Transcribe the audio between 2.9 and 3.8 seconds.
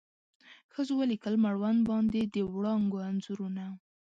انځورونه